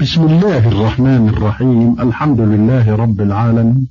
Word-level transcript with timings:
بسم 0.00 0.22
الله 0.24 0.68
الرحمن 0.68 1.28
الرحيم. 1.28 2.00
الحمد 2.00 2.40
لله 2.40 2.96
رب 2.96 3.20
العالمين. 3.20 3.88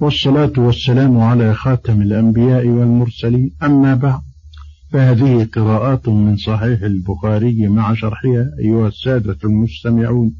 والصلاة 0.00 0.52
والسلام 0.56 1.20
على 1.20 1.54
خاتم 1.54 2.02
الأنبياء 2.02 2.66
والمرسلين. 2.66 3.50
أما 3.62 3.94
بعد 3.94 4.20
فهذه 4.92 5.48
قراءات 5.54 6.08
من 6.08 6.36
صحيح 6.36 6.82
البخاري 6.82 7.68
مع 7.68 7.94
شرحها. 7.94 8.44
أيها 8.58 8.88
السادة 8.88 9.36
المستمعون 9.44 10.32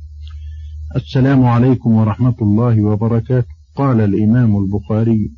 السلام 0.96 1.44
عليكم 1.44 1.92
ورحمة 1.92 2.34
الله 2.42 2.80
وبركاته. 2.80 3.48
قال 3.76 4.00
الإمام 4.00 4.56
البخاري 4.56 5.30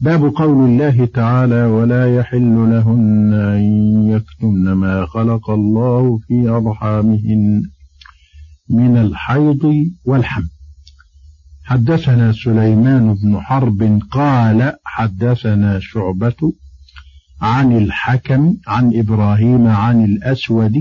باب 0.00 0.24
قول 0.24 0.70
الله 0.70 1.04
تعالى 1.04 1.64
ولا 1.64 2.16
يحل 2.16 2.54
لهن 2.70 3.34
أن 3.34 3.64
يكتمن 4.10 4.72
ما 4.72 5.06
خلق 5.06 5.50
الله 5.50 6.18
في 6.28 6.48
أرحامهن. 6.48 7.62
من 8.70 8.96
الحيض 8.96 9.90
والحمل. 10.04 10.48
حدثنا 11.64 12.32
سليمان 12.32 13.14
بن 13.14 13.40
حرب 13.40 14.00
قال 14.10 14.72
حدثنا 14.84 15.78
شعبة 15.80 16.52
عن 17.40 17.76
الحكم 17.76 18.56
عن 18.66 18.92
إبراهيم 18.94 19.66
عن 19.66 20.04
الأسود 20.04 20.72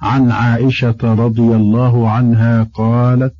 عن 0.00 0.30
عائشة 0.30 0.96
رضي 1.02 1.42
الله 1.56 2.10
عنها 2.10 2.62
قالت 2.62 3.34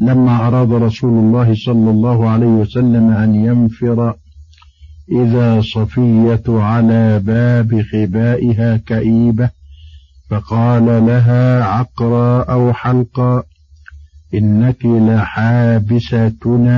لما 0.00 0.46
أراد 0.46 0.72
رسول 0.72 1.18
الله 1.24 1.54
صلى 1.54 1.90
الله 1.90 2.28
عليه 2.28 2.46
وسلم 2.46 3.10
أن 3.10 3.34
ينفر 3.34 4.14
إذا 5.12 5.60
صفية 5.60 6.42
على 6.48 7.18
باب 7.18 7.82
خبائها 7.82 8.76
كئيبة 8.76 9.50
فقال 10.30 10.86
لها 10.86 11.64
عقرا 11.64 12.42
أو 12.42 12.72
حلقا 12.72 13.42
إنك 14.34 14.86
لحابستنا 14.86 16.70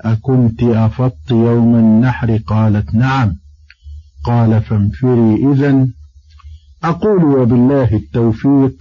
أكنت 0.00 0.62
أفضت 0.62 1.30
يوم 1.30 1.74
النحر؟ 1.74 2.36
قالت 2.36 2.94
نعم. 2.94 3.34
قال 4.24 4.62
فانفري 4.62 5.52
إذا 5.52 5.88
أقول 6.84 7.24
وبالله 7.24 7.94
التوفيق. 7.94 8.74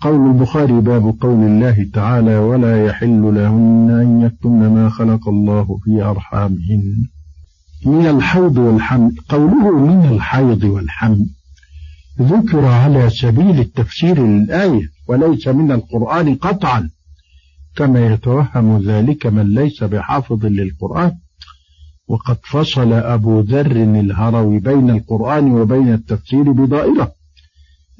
قول 0.00 0.30
البخاري 0.30 0.80
باب 0.80 1.16
قول 1.20 1.46
الله 1.46 1.86
تعالى 1.94 2.38
ولا 2.38 2.86
يحل 2.86 3.34
لهن 3.34 3.90
أن 3.90 4.20
يكتمن 4.20 4.68
ما 4.74 4.88
خلق 4.88 5.28
الله 5.28 5.78
في 5.84 6.02
أرحامهن. 6.02 7.08
من 7.86 8.06
الحوض 8.06 8.58
والحمل 8.58 9.16
قوله 9.28 9.78
من 9.78 10.08
الحيض 10.14 10.64
والحمل. 10.64 11.26
ذكر 12.20 12.64
على 12.64 13.10
سبيل 13.10 13.60
التفسير 13.60 14.26
للآية 14.26 14.88
وليس 15.08 15.48
من 15.48 15.72
القرآن 15.72 16.34
قطعا. 16.34 16.90
كما 17.76 18.06
يتوهم 18.06 18.82
ذلك 18.82 19.26
من 19.26 19.54
ليس 19.54 19.84
بحافظ 19.84 20.46
للقرآن. 20.46 21.12
وقد 22.08 22.38
فصل 22.44 22.92
أبو 22.92 23.40
ذر 23.40 23.76
الهروي 23.76 24.58
بين 24.58 24.90
القرآن 24.90 25.52
وبين 25.52 25.92
التفسير 25.92 26.52
بضائرة 26.52 27.12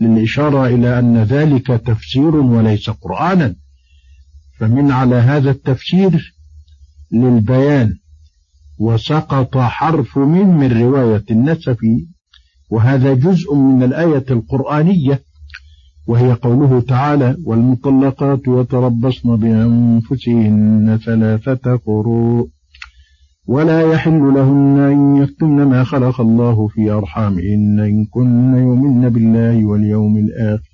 للإشارة 0.01 0.67
إلى 0.67 0.99
أن 0.99 1.23
ذلك 1.23 1.67
تفسير 1.67 2.37
وليس 2.37 2.91
قرآنا. 2.91 3.55
فمن 4.59 4.91
على 4.91 5.15
هذا 5.17 5.51
التفسير 5.51 6.35
للبيان 7.13 7.99
وسقط 8.79 9.59
حرف 9.59 10.19
من 10.19 10.47
من 10.47 10.83
رواية 10.83 11.25
النسفي 11.31 12.07
وهذا 12.73 13.15
جزء 13.15 13.55
من 13.55 13.83
الآية 13.83 14.25
القرآنية 14.31 15.23
وهي 16.07 16.33
قوله 16.33 16.81
تعالى 16.81 17.37
والمطلقات 17.45 18.41
يتربصن 18.49 19.37
بأنفسهن 19.37 20.99
ثلاثة 21.05 21.77
قروء 21.77 22.49
ولا 23.47 23.93
يحل 23.93 24.35
لهن 24.35 24.79
أن 24.79 25.17
يكتمن 25.23 25.65
ما 25.65 25.85
خلق 25.85 26.21
الله 26.21 26.69
في 26.69 26.91
أرحامهن 26.91 27.81
إن 27.81 28.05
كن 28.05 28.55
يؤمن 28.55 29.09
بالله 29.09 29.65
واليوم 29.65 30.17
الآخر 30.17 30.71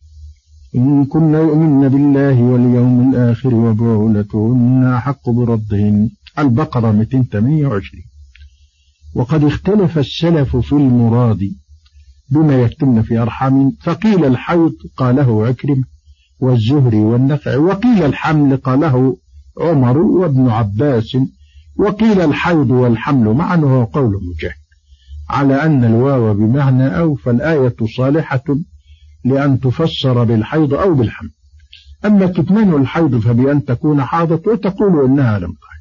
إن 0.76 1.04
كن 1.04 1.34
يؤمن 1.34 1.88
بالله 1.88 2.42
واليوم 2.42 3.10
الآخر 3.10 3.54
وبعولتهن 3.54 4.84
أحق 4.84 5.30
بردهن. 5.30 6.10
البقرة 6.38 6.92
228 6.92 8.02
وقد 9.14 9.44
اختلف 9.44 9.98
السلف 9.98 10.56
في 10.56 10.72
المراد 10.72 11.40
بما 12.30 12.62
يكتمن 12.62 13.02
في 13.02 13.18
أرحام. 13.18 13.72
فقيل 13.82 14.24
الحيض 14.24 14.72
قاله 14.96 15.46
عكرم 15.46 15.84
والزهري 16.40 17.00
والنخع 17.00 17.56
وقيل 17.56 18.02
الحمل 18.02 18.56
قاله 18.56 19.16
عمر 19.60 19.98
وابن 19.98 20.48
عباس 20.48 21.16
وقيل 21.76 22.20
الحيض 22.20 22.70
والحمل 22.70 23.34
معا 23.34 23.56
وهو 23.56 23.84
قول 23.84 24.12
مجاهد. 24.12 24.54
على 25.30 25.62
أن 25.62 25.84
الواو 25.84 26.34
بمعنى 26.34 26.98
أو 26.98 27.14
فالآية 27.14 27.76
صالحة 27.96 28.44
لأن 29.24 29.60
تفسر 29.60 30.24
بالحيض 30.24 30.74
أو 30.74 30.94
بالحمل. 30.94 31.30
أما 32.04 32.26
كتمان 32.26 32.74
الحيض 32.74 33.18
فبأن 33.18 33.64
تكون 33.64 34.02
حاضت 34.02 34.48
وتقول 34.48 35.04
إنها 35.04 35.38
لم 35.38 35.52
تحض. 35.52 35.78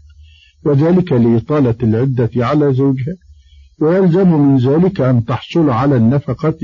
وذلك 0.66 1.12
لإطالة 1.12 1.76
العدة 1.84 2.30
على 2.36 2.74
زوجها. 2.74 3.16
ويلزم 3.82 4.28
من 4.34 4.58
ذلك 4.58 5.02
أن 5.02 5.26
تحصل 5.26 5.70
على 5.70 5.98
النفقة 5.98 6.58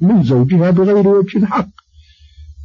من 0.00 0.22
زوجها 0.22 0.70
بغير 0.70 1.08
وجه 1.08 1.44
حق 1.44 1.68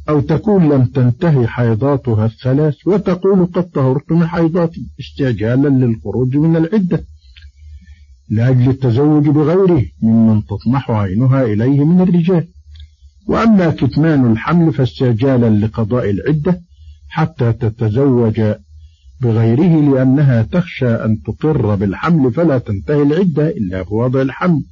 أو 0.08 0.20
تكون 0.20 0.68
لم 0.68 0.84
تنتهي 0.84 1.46
حيضاتها 1.46 2.26
الثلاث 2.26 2.74
وتقول 2.86 3.46
قد 3.46 3.70
طهرت 3.70 4.12
من 4.12 4.26
حيضاتي 4.26 4.86
استعجالا 5.00 5.68
للخروج 5.68 6.36
من 6.36 6.56
العدة 6.56 7.04
لأجل 8.28 8.70
التزوج 8.70 9.28
بغيره 9.28 9.84
ممن 10.02 10.44
تطمح 10.44 10.90
عينها 10.90 11.42
إليه 11.42 11.84
من 11.84 12.00
الرجال. 12.00 12.46
وأما 13.26 13.70
كتمان 13.70 14.32
الحمل 14.32 14.72
فاستعجالا 14.72 15.66
لقضاء 15.66 16.10
العدة 16.10 16.60
حتى 17.08 17.52
تتزوج 17.52 18.40
بغيره 19.20 19.94
لأنها 19.94 20.42
تخشى 20.42 20.88
أن 20.88 21.22
تقر 21.22 21.74
بالحمل 21.74 22.32
فلا 22.32 22.58
تنتهي 22.58 23.02
العدة 23.02 23.48
إلا 23.48 23.82
بوضع 23.82 24.22
الحمل. 24.22 24.62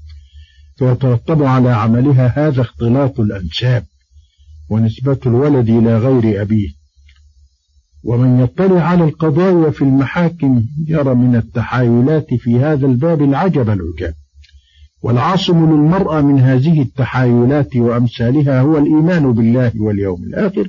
فيترتب 0.76 1.42
على 1.42 1.70
عملها 1.70 2.48
هذا 2.48 2.60
اختلاط 2.60 3.20
الأنساب 3.20 3.84
ونسبة 4.70 5.18
الولد 5.26 5.68
إلى 5.68 5.98
غير 5.98 6.42
أبيه. 6.42 6.68
ومن 8.04 8.40
يطلع 8.40 8.82
على 8.82 9.04
القضايا 9.04 9.70
في 9.70 9.82
المحاكم 9.82 10.64
يرى 10.88 11.14
من 11.14 11.36
التحايلات 11.36 12.34
في 12.34 12.60
هذا 12.60 12.86
الباب 12.86 13.22
العجب 13.22 13.70
العجاب. 13.70 14.14
والعاصم 15.02 15.70
للمرأة 15.70 16.20
من 16.20 16.40
هذه 16.40 16.82
التحايلات 16.82 17.76
وأمثالها 17.76 18.60
هو 18.60 18.78
الإيمان 18.78 19.32
بالله 19.32 19.72
واليوم 19.76 20.24
الآخر. 20.24 20.68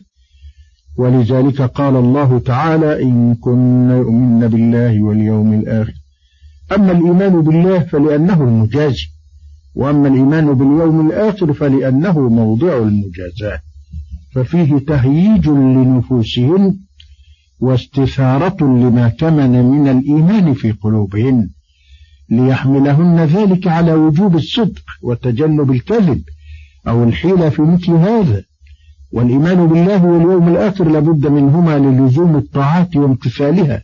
ولذلك 0.98 1.62
قال 1.62 1.96
الله 1.96 2.40
تعالى 2.40 3.04
إن 3.04 3.36
كن 3.36 3.90
يؤمن 3.92 4.48
بالله 4.48 5.02
واليوم 5.02 5.54
الآخر. 5.54 5.94
أما 6.76 6.92
الإيمان 6.92 7.42
بالله 7.42 7.80
فلأنه 7.80 8.44
المجازي 8.44 9.08
وأما 9.76 10.08
الإيمان 10.08 10.54
باليوم 10.54 11.08
الآخر 11.08 11.54
فلأنه 11.54 12.30
موضع 12.30 12.78
المجازاة 12.78 13.60
ففيه 14.32 14.78
تهييج 14.78 15.48
لنفوسهن 15.50 16.78
واستثارة 17.60 18.64
لما 18.64 19.10
كمن 19.10 19.66
من 19.66 19.88
الإيمان 19.88 20.54
في 20.54 20.72
قلوبهن 20.72 21.50
ليحملهن 22.30 23.20
ذلك 23.20 23.68
على 23.68 23.94
وجوب 23.94 24.36
الصدق 24.36 24.84
وتجنب 25.02 25.72
الكذب 25.72 26.22
أو 26.88 27.04
الحيلة 27.04 27.50
في 27.50 27.62
مثل 27.62 27.92
هذا. 27.92 28.44
والإيمان 29.14 29.68
بالله 29.68 30.06
واليوم 30.06 30.50
الآخر 30.50 30.90
لابد 30.90 31.28
منهما 31.28 31.78
للزوم 31.78 32.36
الطاعات 32.36 32.96
وامتثالها 32.96 33.82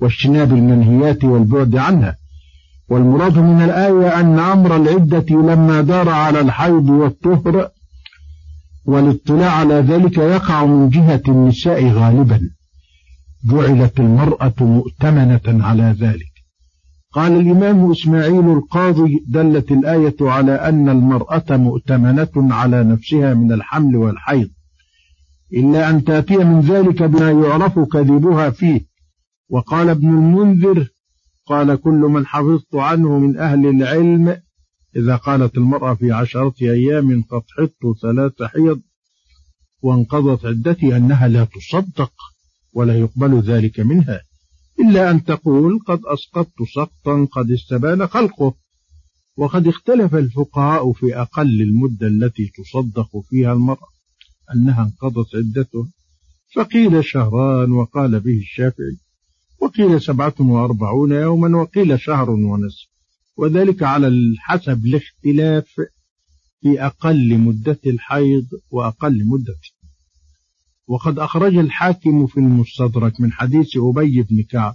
واجتناب 0.00 0.52
المنهيات 0.52 1.24
والبعد 1.24 1.76
عنها. 1.76 2.16
والمراد 2.90 3.38
من 3.38 3.62
الآية 3.62 4.20
أن 4.20 4.38
أمر 4.38 4.76
العدة 4.76 5.26
لما 5.30 5.80
دار 5.80 6.08
على 6.08 6.40
الحيض 6.40 6.88
والطهر 6.90 7.68
والاطلاع 8.84 9.50
على 9.50 9.74
ذلك 9.74 10.18
يقع 10.18 10.64
من 10.64 10.88
جهة 10.88 11.22
النساء 11.28 11.88
غالبا. 11.88 12.40
جعلت 13.50 14.00
المرأة 14.00 14.54
مؤتمنة 14.60 15.64
على 15.64 15.96
ذلك. 16.00 16.32
قال 17.12 17.32
الإمام 17.40 17.90
إسماعيل 17.90 18.50
القاضي 18.50 19.24
دلت 19.28 19.72
الآية 19.72 20.16
على 20.20 20.52
أن 20.52 20.88
المرأة 20.88 21.44
مؤتمنة 21.50 22.54
على 22.54 22.84
نفسها 22.84 23.34
من 23.34 23.52
الحمل 23.52 23.96
والحيض. 23.96 24.48
إلا 25.52 25.90
أن 25.90 26.04
تأتي 26.04 26.36
من 26.36 26.60
ذلك 26.60 27.02
بما 27.02 27.30
يعرف 27.30 27.78
كذبها 27.78 28.50
فيه. 28.50 28.80
وقال 29.50 29.88
ابن 29.88 30.08
المنذر 30.08 30.88
قال 31.46 31.74
كل 31.74 31.90
من 31.92 32.26
حفظت 32.26 32.74
عنه 32.74 33.18
من 33.18 33.38
أهل 33.38 33.66
العلم 33.66 34.36
إذا 34.96 35.16
قالت 35.16 35.56
المرأة 35.56 35.94
في 35.94 36.12
عشرة 36.12 36.54
أيام 36.62 37.22
قد 37.22 37.42
حطت 37.58 38.00
ثلاث 38.02 38.42
حيض 38.42 38.80
وانقضت 39.82 40.46
عدتي 40.46 40.96
أنها 40.96 41.28
لا 41.28 41.44
تصدق 41.44 42.12
ولا 42.74 42.98
يقبل 42.98 43.40
ذلك 43.40 43.80
منها. 43.80 44.20
إلا 44.80 45.10
أن 45.10 45.24
تقول 45.24 45.78
قد 45.86 46.00
أسقطت 46.04 46.62
سقطا 46.74 47.28
قد 47.32 47.50
استبان 47.50 48.06
خلقه. 48.06 48.54
وقد 49.36 49.68
اختلف 49.68 50.14
الفقهاء 50.14 50.92
في 50.92 51.16
أقل 51.16 51.62
المدة 51.62 52.06
التي 52.06 52.52
تصدق 52.56 53.08
فيها 53.30 53.52
المرأة. 53.52 53.97
أنها 54.54 54.82
انقضت 54.82 55.26
عدتها 55.34 55.88
فقيل 56.54 57.04
شهران 57.04 57.72
وقال 57.72 58.20
به 58.20 58.38
الشافعي 58.38 58.96
وقيل 59.60 60.02
سبعة 60.02 60.34
وأربعون 60.40 61.12
يوما 61.12 61.58
وقيل 61.58 62.00
شهر 62.00 62.30
ونصف 62.30 62.88
وذلك 63.36 63.82
على 63.82 64.34
حسب 64.38 64.86
الاختلاف 64.86 65.80
في 66.60 66.86
أقل 66.86 67.38
مدة 67.38 67.78
الحيض 67.86 68.46
وأقل 68.70 69.26
مدة. 69.26 69.56
وقد 70.86 71.18
أخرج 71.18 71.56
الحاكم 71.56 72.26
في 72.26 72.36
المستدرك 72.40 73.20
من 73.20 73.32
حديث 73.32 73.68
أبي 73.76 74.22
بن 74.22 74.42
كعب 74.42 74.74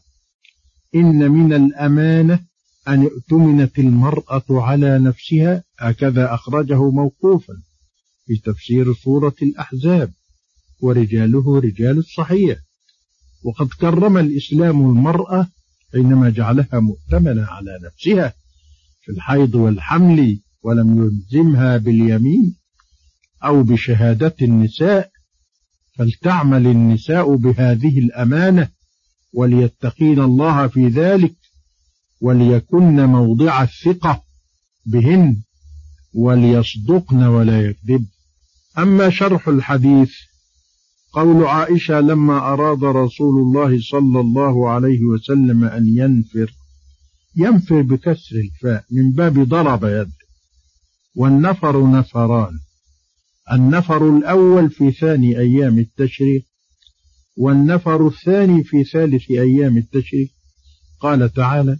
إن 0.96 1.31
من 1.31 1.54
الأمانة 1.54 2.40
أن 2.88 3.04
اؤتمنت 3.04 3.80
المرأة 3.80 4.44
على 4.50 5.00
نفسها 5.00 5.64
هكذا 5.80 6.34
أخرجه 6.34 6.90
موقوفا. 6.90 7.54
في 8.25 8.36
تفسير 8.36 8.94
سورة 8.94 9.36
الأحزاب 9.42 10.12
ورجاله 10.80 11.60
رجال 11.60 11.98
الصحيح. 11.98 12.58
وقد 13.44 13.68
كرم 13.68 14.18
الإسلام 14.18 14.81
المرأة 14.90 15.48
حينما 15.94 16.30
جعلها 16.30 16.80
مؤتمنة 16.80 17.46
على 17.46 17.80
نفسها 17.86 18.34
في 19.02 19.12
الحيض 19.12 19.56
والحمل 19.56 20.40
ولم 20.64 21.04
يلزمها 21.04 21.78
باليمين 21.78 22.56
أو 23.44 23.64
بشهادة 23.64 24.36
النساء 24.42 25.10
فلتعمل 25.98 26.68
النساء 26.68 27.36
بهذه 27.36 28.00
الأمانة 28.00 28.70
وليتقين 29.34 30.20
الله 30.20 30.68
في 30.68 30.88
ذلك 30.88 31.36
وليكن 32.22 33.06
موضع 33.06 33.64
الثقة 33.64 34.24
بهن 34.86 35.42
وليصدقن 36.14 37.24
ولا 37.24 37.62
يكذب. 37.62 38.06
أما 38.78 39.10
شرح 39.10 39.48
الحديث 39.48 40.12
قول 41.14 41.46
عائشة 41.46 42.00
لما 42.00 42.38
أراد 42.38 42.84
رسول 42.84 43.42
الله 43.42 43.81
صلى 43.81 44.20
الله 44.20 44.70
عليه 44.70 45.02
وسلم 45.04 45.64
أن 45.64 45.88
ينفر 45.88 46.54
ينفر 47.36 47.81
بكسر 47.81 48.36
الفاء 48.36 48.86
من 48.92 49.12
باب 49.12 49.40
ضرب 49.40 49.84
يد 49.84 50.12
والنفر 51.16 51.92
نفران 51.92 52.60
النفر 53.52 54.18
الأول 54.18 54.70
في 54.70 54.92
ثاني 54.92 55.40
أيام 55.40 55.80
التشريق 55.80 56.46
والنفر 57.38 58.08
الثاني 58.08 58.64
في 58.64 58.84
ثالث 58.84 59.31
أيام 59.31 59.78
التشريق. 59.78 60.30
قال 61.00 61.34
تعالى 61.34 61.78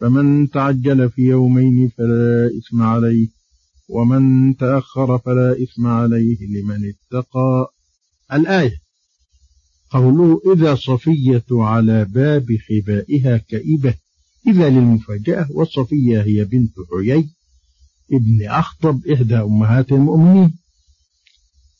فمن 0.00 0.50
تعجل 0.50 1.10
في 1.10 1.22
يومين 1.22 1.88
فلا 1.88 2.50
إثم 2.58 2.82
عليه. 2.82 3.28
ومن 3.92 4.56
تأخر 4.56 5.18
فلا 5.18 5.56
إثم 5.62 5.86
عليه 5.86 6.36
لمن 6.46 6.92
اتقى. 6.92 7.66
الآية 8.32 8.80
قوله 9.90 10.40
إذا 10.54 10.74
صفية 10.74 11.44
على 11.50 12.04
باب 12.04 12.46
خبائها 12.68 13.36
كئبة 13.36 13.94
إذا 14.46 14.70
للمفاجأة 14.70 15.46
والصفية 15.50 16.22
هي 16.22 16.44
بنت 16.44 16.72
حيي 16.90 17.30
ابن 18.12 18.48
أخطب 18.48 19.06
إحدى 19.06 19.36
أمهات 19.36 19.92
المؤمنين. 19.92 20.58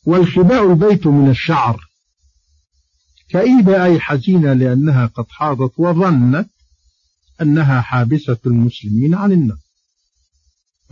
والخباء 0.06 0.70
البيت 0.72 1.06
من 1.06 1.30
الشعر. 1.30 1.80
كئيبة 3.28 3.84
أي 3.84 4.00
حزينة 4.00 4.52
لأنها 4.52 5.06
قد 5.06 5.24
حاضت 5.28 5.72
وظنت 5.78 6.50
أنها 7.42 7.80
حابسة 7.80 8.38
المسلمين 8.46 9.14
عن 9.14 9.32
النار. 9.32 9.61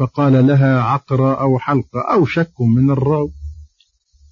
فقال 0.00 0.46
لها 0.46 0.82
عقرة 0.82 1.40
أو 1.40 1.58
حلقة 1.58 2.00
أو 2.12 2.26
شك 2.26 2.60
من 2.60 2.90
الراو. 2.90 3.30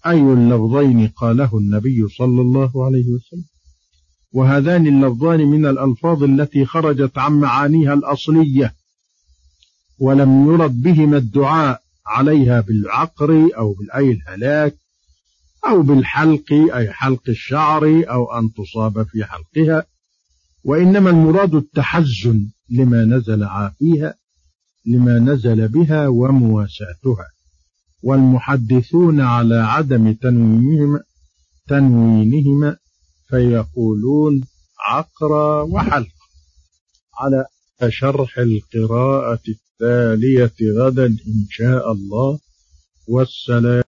أي 0.07 0.21
اللفظين 0.21 1.09
قاله 1.09 1.59
النبي 1.59 2.09
صلى 2.09 2.41
الله 2.41 2.87
عليه 2.87 3.05
وسلم. 3.05 3.45
وهذان 4.33 4.87
اللفظان 4.87 5.41
من 5.41 5.67
الألفاظ 5.67 6.23
التي 6.23 6.65
خرجت 6.65 7.19
عن 7.19 7.33
معانيها 7.33 7.95
الأصلية. 7.95 8.75
ولم 9.99 10.53
يرد 10.53 10.83
بهما 10.83 11.17
الدعاء 11.17 11.83
عليها 12.07 12.61
بالعقر 12.61 13.49
أو 13.57 13.73
بالأي 13.73 14.11
الهلاك 14.13 14.75
أو 15.67 15.83
بالحلق 15.83 16.53
أي 16.53 16.93
حلق 16.93 17.23
الشعر 17.29 18.05
أو 18.11 18.39
أن 18.39 18.53
تصاب 18.53 19.07
في 19.07 19.25
حلقها. 19.25 19.85
وإنما 20.65 21.11
المراد 21.11 21.55
التحزن 21.55 22.51
لما 22.71 23.05
نزل 23.05 23.45
عافيها 23.45 24.15
لما 24.89 25.19
نزل 25.19 25.69
بها 25.69 26.09
ومواساتها. 26.09 27.27
والمحدثون 28.03 29.21
على 29.21 29.55
عدم 29.55 30.13
تنوينهما 30.13 31.01
تنوينهما 31.69 32.77
فيقولون 33.29 34.45
عقرى 34.89 35.61
وحلق. 35.73 36.19
على 37.21 37.45
شرح 37.89 38.39
القراءة 38.39 39.43
التالية 39.49 40.55
غدا 40.79 41.07
إن 41.07 41.47
شاء 41.51 41.93
الله. 41.93 42.39
والسلام 43.09 43.88